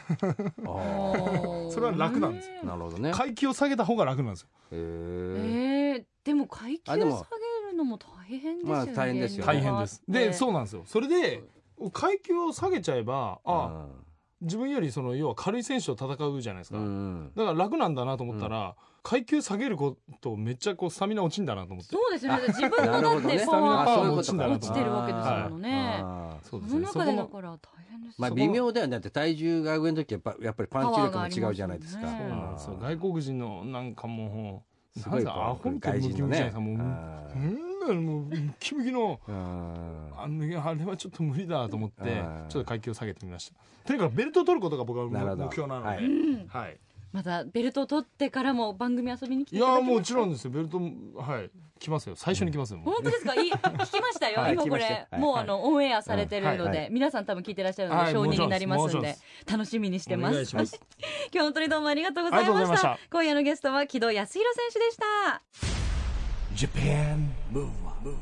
[0.08, 0.12] あ
[1.72, 2.56] それは楽なんですよ。
[2.64, 2.66] あ。
[2.68, 3.12] なるほどね。
[3.12, 4.50] 階級を下げた方が楽なんですよ。
[4.72, 8.74] へえでも階級あでもを下げるのも大変ですよね。
[8.74, 9.54] まあ大変ですよね。
[9.54, 10.04] 大変です。
[10.08, 10.84] でそううなんですよ。
[10.86, 11.44] それで
[11.92, 14.06] 階級を下げちゃえばあう
[14.42, 17.32] 自分よりその要は軽い選手と戦うじゃないですか、ん。
[17.36, 22.42] だから楽なんだなと思ったら、階級下げることめっちゃこうスタミナ落ちんだなと思ってそうですよね。
[22.50, 26.00] 自分のだってねスタミナパワーもが落ちんだなと落ちてるわけですものね。
[26.04, 27.60] あーそうですその中でだから大
[27.90, 28.16] 変ですよ。
[28.18, 28.92] まあ微妙だよね。
[28.92, 32.08] だって体重が上の時やっぱやっぱりパンチ力も違うじゃないですか。
[32.08, 34.64] そうなんですよ外国人のなんかも
[34.96, 39.36] うすごいアホみたいなムキムキじゃないですかもうあーうんなのもうムキムキのうん。
[40.18, 42.46] あのあれはちょっと無理だと思ってうん。
[42.50, 43.56] ちょっと階級を下げてみました。
[43.86, 45.88] とにかくベルトを取ることが僕は目標なので、
[46.48, 46.78] ははい。
[47.12, 49.92] またベルトを取ってからも番組遊びに来ていいただけますか？
[49.92, 50.52] やもちろんですよ。
[50.52, 52.16] ベルトはい来ますよ。
[52.16, 53.36] 最初に来ますよ、もう本当ですか？
[53.36, 54.54] いい聞きましたよ、はい。
[54.54, 55.22] 今これ、はい。
[55.22, 56.90] もうあのオンエアされてるので、うんはいはい。
[56.92, 59.16] 皆さん多分聞いてらっしゃるので、はい承認になりますんで
[59.50, 60.52] 楽しみにしてます。
[60.52, 60.66] 今
[61.32, 62.52] 日本当にどうもありがとうございました。
[62.52, 63.00] ありがとうございました。
[63.12, 65.75] 今夜のゲストは木戸康弘選手でした
[66.56, 68.16] Japan Move Up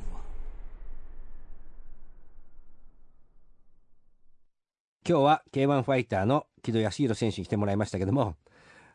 [5.08, 8.36] 今日は K1 ファイターの木戸康弘選手に来てもらいましたけども、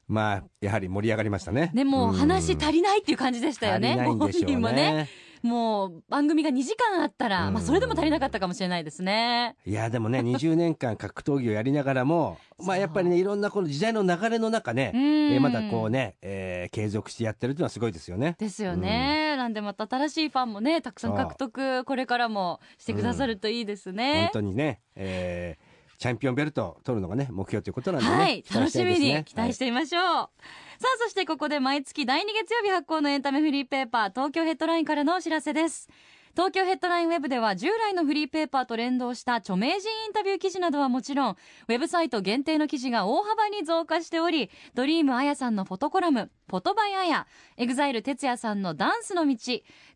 [0.09, 1.71] まあ、やはり盛り上がりましたね。
[1.73, 5.09] でもうん話足りないっていう感じでしたよね足りないんでしょうご本人もねね。
[5.43, 7.55] もう番組が2時間あったら、うん。
[7.55, 9.57] まあ、それでも足りなかったかもしれないですね。
[9.65, 15.03] いや、でもね、 20年間格闘技をやりながらも、まあ、やっぱりね、いろんなこの時代の流れの中ね、うん。
[15.33, 18.37] えーまだこうね、えー継続してやってるっていうのはすごいですよね。
[18.39, 24.23] ですよね、なんでまた新しいファンもねたくさん獲得これからもしてくださるといいですね。
[24.25, 28.15] 本、当にね、えーチャンピオンベルトを取るのがね、目標ということなんでね。
[28.15, 30.29] はい、楽しみに期待していいましょう。
[30.79, 35.89] さあ、そしてここで毎月第2月曜日発行のエンタメフリーペーパー、東京ヘッドラインからのお知らせです。
[36.37, 49.37] 東京ヘッドラインウェブでは従来のフリーペーパーと連動した著名人インタビュー記事などはもちろんウェブサイト限定の記事が大幅に増加しており DREAM Aya さんのフォトコラム「Photo by Aya」EXILE TETSUYA さんの「ダンスの道」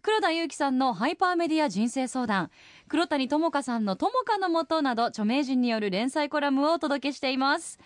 [0.02, 2.50] 黒田勇樹さんの「ハイパーメディア人生相談」
[2.88, 7.78] 黒谷友香さんの「友香のもと」など著名人による連載コラムをお届けしています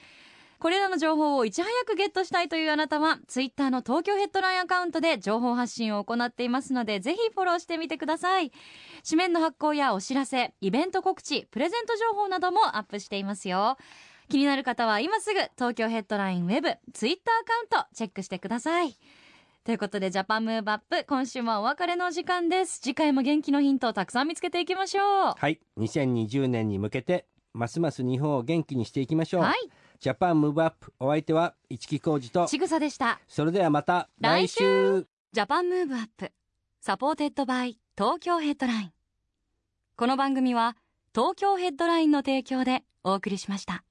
[0.58, 8.50] これらの情報をいち早くゲットしたいというあなたは、ツイッターの東京ヘッドラインアカウントで情報発信を行っていますので、ぜひフォローしてみてください。
[9.08, 13.76] 紙面の発行やお知らせ、イベント告知、プレゼント情報などもアップしていますよ。
[14.28, 18.96] 気になる方は今すぐ東京ヘッドラインウェブ、ツイッターアカウントチェックしてください。
[19.64, 22.80] ということで、ジャパンムーブアップ、今週もお別れの時間です。
[22.80, 25.34] 次回も元気のヒントをたくさん見つけていきましょう。
[25.36, 29.56] はい2020年に向けてますます日本を元気にしていきましょう、はい。
[30.00, 32.46] JAPAN MOVE UP お相手は一木広治と。
[32.46, 33.20] ちぐさでした。
[33.28, 35.00] それではまた来来週。
[35.00, 36.32] 週 JAPAN MOVE UP
[36.80, 38.92] SUPPORTED BY TOKYO HEADLINE
[39.96, 40.76] この番組は
[41.14, 43.84] 東京ヘッドラインの提供でお送りしました。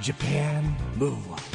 [0.00, 0.62] Japan
[0.98, 1.45] Move Up